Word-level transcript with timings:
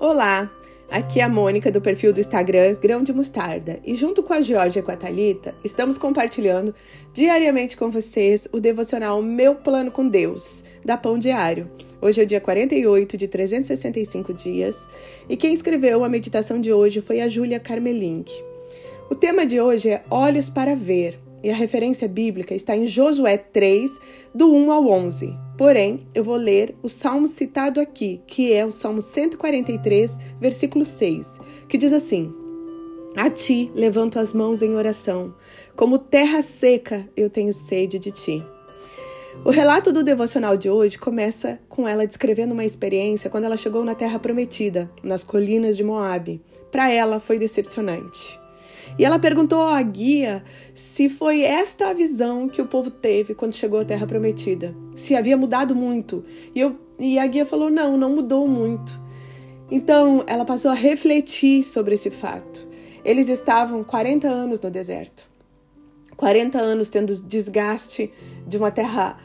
Olá, 0.00 0.48
aqui 0.88 1.18
é 1.18 1.24
a 1.24 1.28
Mônica 1.28 1.72
do 1.72 1.80
perfil 1.80 2.12
do 2.12 2.20
Instagram 2.20 2.76
Grão 2.80 3.02
de 3.02 3.12
Mostarda 3.12 3.80
e 3.84 3.96
junto 3.96 4.22
com 4.22 4.32
a 4.32 4.40
Georgia 4.40 4.78
e 4.78 4.82
com 4.84 4.92
a 4.92 4.96
Thalita, 4.96 5.56
estamos 5.64 5.98
compartilhando 5.98 6.72
diariamente 7.12 7.76
com 7.76 7.90
vocês 7.90 8.46
o 8.52 8.60
devocional 8.60 9.20
Meu 9.20 9.56
Plano 9.56 9.90
com 9.90 10.08
Deus, 10.08 10.62
da 10.84 10.96
Pão 10.96 11.18
Diário. 11.18 11.68
Hoje 12.00 12.20
é 12.20 12.24
o 12.24 12.26
dia 12.28 12.40
48 12.40 13.16
de 13.16 13.26
365 13.26 14.32
dias 14.32 14.88
e 15.28 15.36
quem 15.36 15.52
escreveu 15.52 16.04
a 16.04 16.08
meditação 16.08 16.60
de 16.60 16.72
hoje 16.72 17.00
foi 17.00 17.20
a 17.20 17.26
Júlia 17.26 17.58
Carmelink. 17.58 18.32
O 19.10 19.16
tema 19.16 19.44
de 19.44 19.60
hoje 19.60 19.90
é 19.90 20.04
Olhos 20.08 20.48
para 20.48 20.76
Ver 20.76 21.18
e 21.42 21.50
a 21.50 21.54
referência 21.54 22.08
bíblica 22.08 22.54
está 22.54 22.76
em 22.76 22.86
Josué 22.86 23.36
3, 23.36 23.98
do 24.34 24.52
1 24.52 24.72
ao 24.72 24.86
11. 24.88 25.34
Porém, 25.56 26.06
eu 26.14 26.22
vou 26.22 26.36
ler 26.36 26.74
o 26.82 26.88
salmo 26.88 27.26
citado 27.26 27.80
aqui, 27.80 28.20
que 28.26 28.52
é 28.52 28.64
o 28.64 28.70
Salmo 28.70 29.00
143, 29.00 30.18
versículo 30.40 30.84
6, 30.84 31.40
que 31.68 31.76
diz 31.76 31.92
assim: 31.92 32.32
A 33.16 33.28
ti 33.28 33.70
levanto 33.74 34.18
as 34.18 34.32
mãos 34.32 34.62
em 34.62 34.74
oração, 34.74 35.34
como 35.74 35.98
terra 35.98 36.42
seca 36.42 37.08
eu 37.16 37.28
tenho 37.28 37.52
sede 37.52 37.98
de 37.98 38.10
ti. 38.10 38.44
O 39.44 39.50
relato 39.50 39.92
do 39.92 40.02
devocional 40.02 40.56
de 40.56 40.68
hoje 40.68 40.98
começa 40.98 41.60
com 41.68 41.86
ela 41.86 42.06
descrevendo 42.06 42.52
uma 42.52 42.64
experiência 42.64 43.30
quando 43.30 43.44
ela 43.44 43.56
chegou 43.56 43.84
na 43.84 43.94
Terra 43.94 44.18
Prometida, 44.18 44.90
nas 45.02 45.22
colinas 45.22 45.76
de 45.76 45.84
Moabe. 45.84 46.42
Para 46.72 46.90
ela 46.90 47.20
foi 47.20 47.38
decepcionante. 47.38 48.38
E 48.96 49.04
ela 49.04 49.18
perguntou 49.18 49.62
à 49.62 49.82
guia 49.82 50.44
se 50.74 51.08
foi 51.08 51.42
esta 51.42 51.88
a 51.88 51.92
visão 51.92 52.48
que 52.48 52.62
o 52.62 52.66
povo 52.66 52.90
teve 52.90 53.34
quando 53.34 53.54
chegou 53.54 53.80
à 53.80 53.84
Terra 53.84 54.06
Prometida, 54.06 54.74
se 54.94 55.16
havia 55.16 55.36
mudado 55.36 55.74
muito. 55.74 56.24
E, 56.54 56.60
eu, 56.60 56.76
e 56.98 57.18
a 57.18 57.26
guia 57.26 57.44
falou: 57.44 57.70
não, 57.70 57.96
não 57.96 58.14
mudou 58.14 58.46
muito. 58.46 59.00
Então 59.70 60.24
ela 60.26 60.44
passou 60.44 60.70
a 60.70 60.74
refletir 60.74 61.62
sobre 61.62 61.94
esse 61.94 62.10
fato. 62.10 62.66
Eles 63.04 63.28
estavam 63.28 63.82
40 63.82 64.28
anos 64.28 64.60
no 64.60 64.70
deserto, 64.70 65.28
40 66.16 66.58
anos 66.58 66.88
tendo 66.88 67.14
desgaste 67.22 68.12
de 68.46 68.56
uma 68.56 68.70
terra 68.70 69.18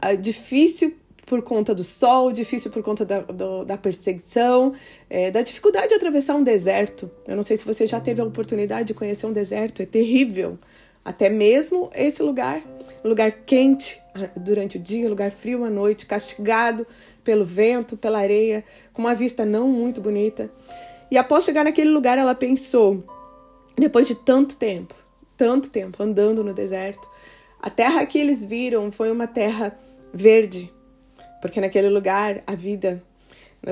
ah, 0.00 0.14
difícil 0.14 0.94
por 1.26 1.42
conta 1.42 1.74
do 1.74 1.82
sol, 1.82 2.30
difícil 2.30 2.70
por 2.70 2.82
conta 2.82 3.04
da, 3.04 3.20
do, 3.20 3.64
da 3.64 3.76
perseguição, 3.76 4.72
é, 5.10 5.28
da 5.30 5.42
dificuldade 5.42 5.88
de 5.88 5.94
atravessar 5.94 6.36
um 6.36 6.44
deserto. 6.44 7.10
Eu 7.26 7.34
não 7.34 7.42
sei 7.42 7.56
se 7.56 7.64
você 7.64 7.84
já 7.84 8.00
teve 8.00 8.20
a 8.20 8.24
oportunidade 8.24 8.86
de 8.88 8.94
conhecer 8.94 9.26
um 9.26 9.32
deserto, 9.32 9.82
é 9.82 9.86
terrível. 9.86 10.56
Até 11.04 11.28
mesmo 11.28 11.90
esse 11.94 12.22
lugar, 12.22 12.62
lugar 13.04 13.30
quente 13.44 14.00
durante 14.36 14.76
o 14.76 14.80
dia, 14.80 15.08
lugar 15.08 15.30
frio 15.30 15.64
à 15.64 15.70
noite, 15.70 16.06
castigado 16.06 16.86
pelo 17.22 17.44
vento, 17.44 17.96
pela 17.96 18.18
areia, 18.18 18.64
com 18.92 19.02
uma 19.02 19.14
vista 19.14 19.44
não 19.44 19.68
muito 19.68 20.00
bonita. 20.00 20.50
E 21.10 21.18
após 21.18 21.44
chegar 21.44 21.64
naquele 21.64 21.90
lugar, 21.90 22.18
ela 22.18 22.34
pensou, 22.34 23.04
depois 23.76 24.06
de 24.06 24.14
tanto 24.14 24.56
tempo, 24.56 24.94
tanto 25.36 25.70
tempo 25.70 26.02
andando 26.02 26.42
no 26.42 26.52
deserto, 26.52 27.08
a 27.60 27.70
terra 27.70 28.04
que 28.06 28.18
eles 28.18 28.44
viram 28.44 28.90
foi 28.90 29.10
uma 29.10 29.26
terra 29.26 29.76
verde, 30.12 30.72
porque 31.46 31.60
naquele 31.60 31.88
lugar 31.88 32.42
a 32.46 32.54
vida 32.54 33.02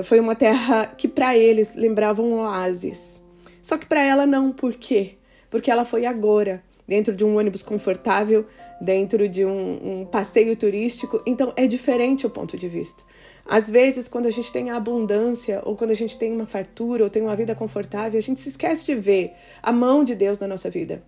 foi 0.03 0.19
uma 0.19 0.35
terra 0.35 0.87
que 0.87 1.07
para 1.07 1.37
eles 1.37 1.75
lembrava 1.75 2.21
um 2.21 2.39
oásis. 2.39 3.21
Só 3.61 3.77
que 3.77 3.85
para 3.85 4.01
ela 4.01 4.25
não, 4.25 4.51
por 4.51 4.73
quê? 4.73 5.17
Porque 5.49 5.69
ela 5.69 5.85
foi 5.85 6.05
agora, 6.05 6.63
dentro 6.87 7.15
de 7.15 7.25
um 7.25 7.37
ônibus 7.37 7.63
confortável, 7.63 8.45
dentro 8.79 9.27
de 9.27 9.45
um, 9.45 10.01
um, 10.01 10.05
passeio 10.05 10.55
turístico. 10.55 11.21
Então 11.25 11.51
é 11.55 11.67
diferente 11.67 12.25
o 12.25 12.29
ponto 12.29 12.55
de 12.55 12.67
vista. 12.69 13.03
Às 13.45 13.69
vezes, 13.69 14.07
quando 14.07 14.27
a 14.27 14.31
gente 14.31 14.51
tem 14.51 14.69
a 14.69 14.77
abundância, 14.77 15.61
ou 15.65 15.75
quando 15.75 15.91
a 15.91 15.95
gente 15.95 16.17
tem 16.17 16.33
uma 16.33 16.45
fartura, 16.45 17.03
ou 17.03 17.09
tem 17.09 17.21
uma 17.21 17.35
vida 17.35 17.53
confortável, 17.55 18.17
a 18.17 18.23
gente 18.23 18.39
se 18.39 18.49
esquece 18.49 18.85
de 18.85 18.95
ver 18.95 19.33
a 19.61 19.71
mão 19.71 20.03
de 20.03 20.15
Deus 20.15 20.39
na 20.39 20.47
nossa 20.47 20.69
vida. 20.69 21.03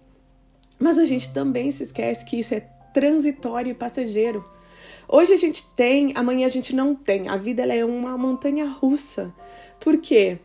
Mas 0.77 0.97
a 0.97 1.05
gente 1.05 1.33
também 1.33 1.71
se 1.71 1.83
esquece 1.83 2.25
que 2.25 2.37
isso 2.37 2.53
é 2.53 2.59
transitório 2.93 3.71
e 3.71 3.73
passageiro. 3.73 4.43
Hoje 5.09 5.33
a 5.33 5.37
gente 5.37 5.65
tem, 5.75 6.11
amanhã 6.15 6.45
a 6.45 6.49
gente 6.49 6.75
não 6.75 6.93
tem. 6.93 7.29
A 7.29 7.37
vida 7.37 7.63
ela 7.63 7.73
é 7.73 7.85
uma 7.85 8.17
montanha 8.17 8.65
russa. 8.65 9.33
Por 9.79 9.97
quê? 9.97 10.37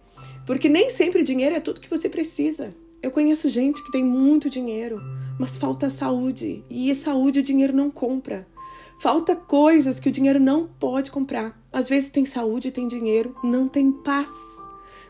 Porque 0.47 0.69
nem 0.69 0.89
sempre 0.89 1.25
dinheiro 1.25 1.57
é 1.57 1.61
tudo 1.61 1.81
que 1.81 1.91
você 1.91 2.09
precisa. 2.09 2.75
Eu 3.03 3.11
conheço 3.11 3.49
gente 3.49 3.83
que 3.83 3.91
tem 3.91 4.05
muito 4.05 4.49
dinheiro, 4.49 5.01
mas 5.37 5.57
falta 5.57 5.91
saúde. 5.91 6.65
E 6.71 6.95
saúde 6.95 7.41
o 7.41 7.43
dinheiro 7.43 7.73
não 7.73 7.91
compra. 7.91 8.47
Falta 9.01 9.35
coisas 9.35 9.99
que 9.99 10.09
o 10.09 10.13
dinheiro 10.13 10.39
não 10.39 10.69
pode 10.69 11.11
comprar. 11.11 11.61
Às 11.73 11.89
vezes 11.89 12.09
tem 12.09 12.25
saúde, 12.25 12.71
tem 12.71 12.87
dinheiro, 12.87 13.35
não 13.43 13.67
tem 13.67 13.91
paz, 13.91 14.31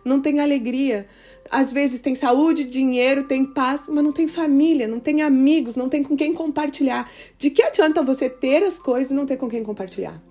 não 0.05 0.21
tem 0.21 0.41
alegria, 0.41 1.07
às 1.51 1.73
vezes 1.73 2.01
tem 2.01 2.15
saúde, 2.15 2.65
dinheiro, 2.65 3.25
tem 3.25 3.45
paz, 3.45 3.89
mas 3.89 4.03
não 4.03 4.13
tem 4.13 4.27
família, 4.27 4.89
não 4.89 4.99
tem 4.99 5.23
amigos, 5.23 5.77
não 5.77 5.89
tem 5.89 6.03
com 6.03 6.17
quem 6.17 6.33
compartilhar. 6.33 7.11
De 7.37 7.51
que 7.51 7.63
adianta 7.63 8.03
você 8.03 8.29
ter 8.29 8.63
as 8.63 8.79
coisas 8.79 9.11
e 9.11 9.15
não 9.15 9.27
ter 9.27 9.37
com 9.37 9.49
quem 9.49 9.63
compartilhar? 9.63 10.23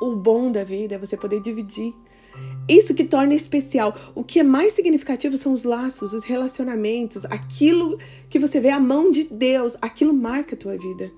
O 0.00 0.16
bom 0.16 0.52
da 0.52 0.64
vida 0.64 0.96
é 0.96 0.98
você 0.98 1.16
poder 1.16 1.40
dividir. 1.40 1.94
Isso 2.68 2.94
que 2.94 3.04
torna 3.04 3.34
especial. 3.34 3.94
O 4.14 4.24
que 4.24 4.40
é 4.40 4.42
mais 4.42 4.72
significativo 4.72 5.36
são 5.36 5.52
os 5.52 5.64
laços, 5.64 6.12
os 6.12 6.24
relacionamentos, 6.24 7.24
aquilo 7.26 7.98
que 8.28 8.38
você 8.38 8.60
vê 8.60 8.70
a 8.70 8.80
mão 8.80 9.10
de 9.10 9.24
Deus, 9.24 9.76
aquilo 9.80 10.12
marca 10.12 10.54
a 10.54 10.58
tua 10.58 10.76
vida. 10.76 11.10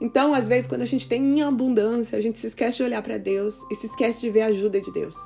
Então, 0.00 0.34
às 0.34 0.46
vezes, 0.46 0.68
quando 0.68 0.82
a 0.82 0.86
gente 0.86 1.08
tem 1.08 1.22
em 1.22 1.42
abundância, 1.42 2.16
a 2.16 2.20
gente 2.20 2.38
se 2.38 2.46
esquece 2.46 2.78
de 2.78 2.84
olhar 2.84 3.02
para 3.02 3.18
Deus 3.18 3.64
e 3.70 3.74
se 3.74 3.86
esquece 3.86 4.20
de 4.20 4.30
ver 4.30 4.42
a 4.42 4.46
ajuda 4.46 4.80
de 4.80 4.92
Deus. 4.92 5.16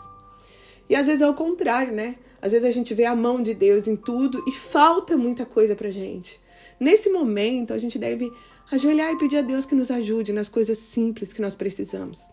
E 0.92 0.94
às 0.94 1.06
vezes 1.06 1.22
é 1.22 1.26
o 1.26 1.32
contrário, 1.32 1.90
né? 1.90 2.16
Às 2.42 2.52
vezes 2.52 2.68
a 2.68 2.70
gente 2.70 2.92
vê 2.92 3.06
a 3.06 3.16
mão 3.16 3.42
de 3.42 3.54
Deus 3.54 3.88
em 3.88 3.96
tudo 3.96 4.44
e 4.46 4.52
falta 4.52 5.16
muita 5.16 5.46
coisa 5.46 5.74
pra 5.74 5.90
gente. 5.90 6.38
Nesse 6.78 7.08
momento, 7.08 7.72
a 7.72 7.78
gente 7.78 7.98
deve 7.98 8.30
ajoelhar 8.70 9.10
e 9.10 9.16
pedir 9.16 9.38
a 9.38 9.40
Deus 9.40 9.64
que 9.64 9.74
nos 9.74 9.90
ajude 9.90 10.34
nas 10.34 10.50
coisas 10.50 10.76
simples 10.76 11.32
que 11.32 11.40
nós 11.40 11.54
precisamos. 11.54 12.28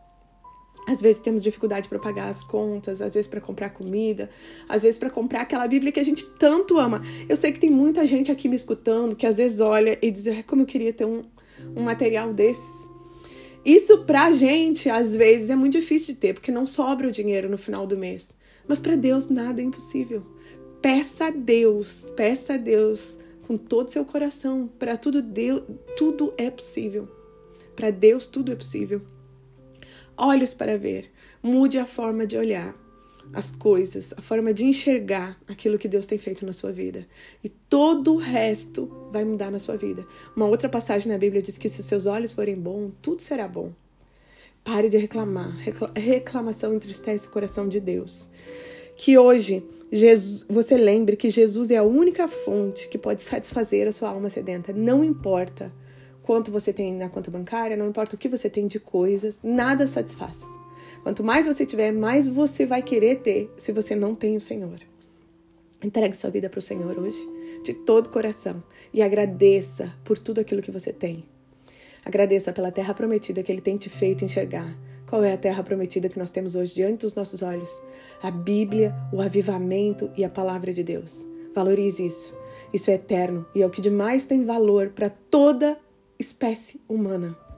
Às 0.85 0.99
vezes 0.99 1.21
temos 1.21 1.41
dificuldade 1.41 1.87
para 1.87 1.99
pagar 1.99 2.27
as 2.27 2.43
contas, 2.43 3.01
às 3.01 3.13
vezes 3.13 3.29
para 3.29 3.39
comprar 3.39 3.69
comida, 3.69 4.29
às 4.67 4.81
vezes 4.81 4.97
para 4.97 5.09
comprar 5.09 5.39
aquela 5.39 5.65
Bíblia 5.65 5.93
que 5.93 5.99
a 6.01 6.03
gente 6.03 6.25
tanto 6.31 6.77
ama. 6.77 7.01
Eu 7.29 7.37
sei 7.37 7.53
que 7.53 7.59
tem 7.59 7.71
muita 7.71 8.05
gente 8.05 8.29
aqui 8.29 8.49
me 8.49 8.57
escutando 8.57 9.15
que 9.15 9.25
às 9.25 9.37
vezes 9.37 9.61
olha 9.61 9.97
e 10.01 10.11
diz: 10.11 10.25
como 10.45 10.63
eu 10.63 10.65
queria 10.65 10.91
ter 10.91 11.05
um, 11.05 11.23
um 11.77 11.83
material 11.83 12.33
desses. 12.33 12.88
Isso 13.63 14.05
pra 14.05 14.31
gente, 14.31 14.89
às 14.89 15.15
vezes, 15.15 15.49
é 15.49 15.55
muito 15.55 15.73
difícil 15.73 16.13
de 16.13 16.19
ter, 16.19 16.33
porque 16.33 16.51
não 16.51 16.65
sobra 16.65 17.07
o 17.07 17.11
dinheiro 17.11 17.49
no 17.49 17.57
final 17.57 17.85
do 17.85 17.97
mês. 17.97 18.33
Mas 18.67 18.79
para 18.79 18.95
Deus 18.95 19.27
nada 19.27 19.61
é 19.61 19.65
impossível. 19.65 20.25
Peça 20.81 21.25
a 21.25 21.31
Deus, 21.31 22.05
peça 22.15 22.53
a 22.53 22.57
Deus 22.57 23.17
com 23.45 23.57
todo 23.57 23.89
seu 23.89 24.05
coração. 24.05 24.69
Para 24.79 24.95
tudo, 24.95 25.21
Deus, 25.21 25.63
tudo 25.97 26.33
é 26.37 26.49
possível. 26.49 27.07
Para 27.75 27.89
Deus 27.89 28.27
tudo 28.27 28.51
é 28.51 28.55
possível. 28.55 29.01
Olhos 30.15 30.53
para 30.53 30.77
ver. 30.77 31.11
Mude 31.41 31.77
a 31.77 31.85
forma 31.85 32.25
de 32.25 32.37
olhar 32.37 32.75
as 33.33 33.51
coisas, 33.51 34.13
a 34.17 34.21
forma 34.21 34.53
de 34.53 34.65
enxergar 34.65 35.39
aquilo 35.47 35.77
que 35.77 35.87
Deus 35.87 36.05
tem 36.05 36.17
feito 36.17 36.45
na 36.45 36.53
sua 36.53 36.71
vida. 36.71 37.07
E 37.43 37.49
todo 37.49 38.13
o 38.13 38.17
resto 38.17 39.09
vai 39.11 39.23
mudar 39.23 39.51
na 39.51 39.59
sua 39.59 39.77
vida. 39.77 40.05
Uma 40.35 40.47
outra 40.47 40.67
passagem 40.67 41.11
na 41.11 41.17
Bíblia 41.17 41.41
diz 41.41 41.57
que 41.57 41.69
se 41.69 41.79
os 41.79 41.85
seus 41.85 42.05
olhos 42.05 42.33
forem 42.33 42.55
bons, 42.55 42.91
tudo 43.01 43.21
será 43.21 43.47
bom. 43.47 43.71
Pare 44.63 44.89
de 44.89 44.97
reclamar. 44.97 45.55
Reclamação 45.95 46.73
entristece 46.73 47.27
o 47.27 47.31
coração 47.31 47.67
de 47.67 47.79
Deus. 47.79 48.29
Que 48.97 49.17
hoje 49.17 49.63
Jesus, 49.91 50.45
você 50.47 50.77
lembre 50.77 51.15
que 51.15 51.29
Jesus 51.29 51.71
é 51.71 51.77
a 51.77 51.83
única 51.83 52.27
fonte 52.27 52.87
que 52.87 52.97
pode 52.97 53.23
satisfazer 53.23 53.87
a 53.87 53.91
sua 53.91 54.09
alma 54.09 54.29
sedenta. 54.29 54.71
Não 54.71 55.03
importa 55.03 55.71
quanto 56.21 56.51
você 56.51 56.71
tem 56.71 56.93
na 56.93 57.09
conta 57.09 57.31
bancária, 57.31 57.75
não 57.75 57.87
importa 57.87 58.15
o 58.15 58.19
que 58.19 58.29
você 58.29 58.49
tem 58.49 58.67
de 58.67 58.79
coisas, 58.79 59.39
nada 59.41 59.87
satisfaz. 59.87 60.43
Quanto 61.03 61.23
mais 61.23 61.45
você 61.45 61.65
tiver, 61.65 61.91
mais 61.91 62.27
você 62.27 62.65
vai 62.65 62.81
querer 62.81 63.17
ter 63.17 63.51
se 63.57 63.71
você 63.71 63.95
não 63.95 64.13
tem 64.13 64.35
o 64.35 64.41
Senhor. 64.41 64.79
Entregue 65.81 66.15
sua 66.15 66.29
vida 66.29 66.49
para 66.49 66.59
o 66.59 66.61
Senhor 66.61 66.97
hoje, 66.99 67.25
de 67.63 67.73
todo 67.73 68.07
o 68.07 68.09
coração, 68.09 68.61
e 68.93 69.01
agradeça 69.01 69.95
por 70.03 70.17
tudo 70.17 70.39
aquilo 70.39 70.61
que 70.61 70.71
você 70.71 70.91
tem. 70.91 71.23
Agradeça 72.03 72.51
pela 72.51 72.71
terra 72.71 72.93
prometida 72.93 73.41
que 73.41 73.51
Ele 73.51 73.61
tem 73.61 73.77
te 73.77 73.89
feito 73.89 74.25
enxergar. 74.25 74.77
Qual 75.07 75.23
é 75.23 75.33
a 75.33 75.37
terra 75.37 75.63
prometida 75.63 76.09
que 76.09 76.19
nós 76.19 76.31
temos 76.31 76.53
hoje 76.55 76.75
diante 76.75 77.01
dos 77.01 77.15
nossos 77.15 77.41
olhos? 77.41 77.81
A 78.21 78.29
Bíblia, 78.29 78.93
o 79.11 79.21
avivamento 79.21 80.11
e 80.15 80.23
a 80.23 80.29
palavra 80.29 80.71
de 80.73 80.83
Deus. 80.83 81.25
Valorize 81.53 82.05
isso. 82.05 82.33
Isso 82.73 82.91
é 82.91 82.95
eterno 82.95 83.45
e 83.55 83.61
é 83.61 83.65
o 83.65 83.69
que 83.69 83.81
de 83.81 83.89
mais 83.89 84.25
tem 84.25 84.45
valor 84.45 84.89
para 84.89 85.09
toda 85.09 85.79
espécie 86.19 86.79
humana. 86.87 87.48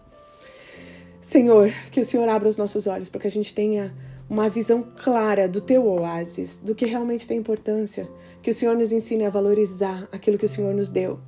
Senhor, 1.22 1.72
que 1.92 2.00
o 2.00 2.06
Senhor 2.06 2.28
abra 2.28 2.50
os 2.50 2.58
nossos 2.58 2.88
olhos 2.88 3.08
para 3.08 3.22
que 3.22 3.28
a 3.28 3.32
gente 3.32 3.54
tenha 3.54 3.94
uma 4.30 4.50
visão 4.50 4.82
clara 4.82 5.48
do 5.48 5.62
teu 5.62 5.86
oásis, 5.86 6.58
do 6.58 6.74
que 6.74 6.86
realmente 6.86 7.28
tem 7.28 7.38
importância, 7.38 8.10
que 8.42 8.50
o 8.50 8.54
Senhor 8.54 8.76
nos 8.76 8.92
ensine 8.92 9.26
a 9.26 9.30
valorizar 9.30 10.08
aquilo 10.12 10.38
que 10.38 10.46
o 10.46 10.50
Senhor 10.50 10.74
nos 10.74 10.90
deu 10.90 11.20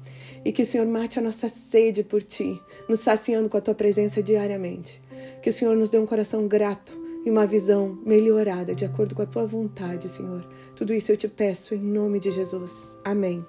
e 0.45 0.51
que 0.51 0.61
o 0.61 0.65
Senhor 0.65 0.87
mate 0.87 1.19
a 1.19 1.21
nossa 1.21 1.47
sede 1.47 2.03
por 2.03 2.23
ti, 2.23 2.61
nos 2.87 3.01
saciando 3.01 3.49
com 3.49 3.57
a 3.57 3.61
tua 3.61 3.75
presença 3.75 4.21
diariamente. 4.23 5.01
Que 5.41 5.49
o 5.49 5.53
Senhor 5.53 5.75
nos 5.75 5.89
dê 5.89 5.97
um 5.97 6.05
coração 6.05 6.47
grato 6.47 6.97
e 7.25 7.29
uma 7.29 7.45
visão 7.45 7.97
melhorada 8.05 8.75
de 8.75 8.83
acordo 8.83 9.15
com 9.15 9.21
a 9.21 9.25
tua 9.25 9.45
vontade, 9.45 10.09
Senhor. 10.09 10.45
Tudo 10.75 10.93
isso 10.93 11.11
eu 11.11 11.17
te 11.17 11.27
peço 11.27 11.75
em 11.75 11.81
nome 11.81 12.19
de 12.19 12.31
Jesus. 12.31 12.97
Amém. 13.03 13.45